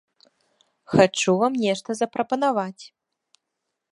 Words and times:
Хачу 0.93 1.35
вам 1.41 1.53
нешта 1.65 1.89
запрапанаваць. 2.01 2.83